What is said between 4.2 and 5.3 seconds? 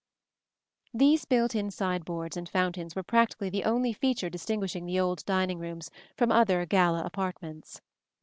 distinguishing the old